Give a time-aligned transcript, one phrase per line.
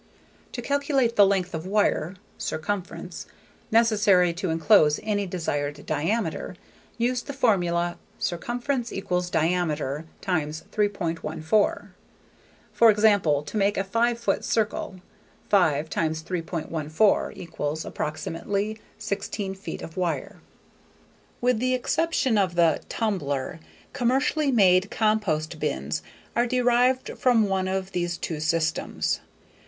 [0.53, 3.27] To calculate the length of wire (circumference)
[3.69, 6.55] necessary to enclose any desired diameter,
[6.97, 11.89] use the formula Circumference = Diameter x 3.14.
[12.73, 15.01] For example, to make a five foot circle:
[15.49, 20.41] 5 x 3.14 = approximately 16 feet of wire.
[21.41, 23.59] With the exception of the "tumbler,"
[23.93, 26.01] commercially made compost bins
[26.35, 29.19] are derived from one of these two systems.